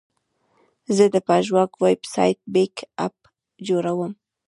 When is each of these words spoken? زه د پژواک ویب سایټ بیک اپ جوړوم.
زه 0.95 1.05
د 1.13 1.15
پژواک 1.27 1.71
ویب 1.83 2.01
سایټ 2.13 2.39
بیک 2.53 2.75
اپ 3.05 3.15
جوړوم. 3.67 4.11